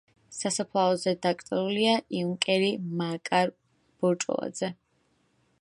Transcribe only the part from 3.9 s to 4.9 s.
ბურჭულაძე.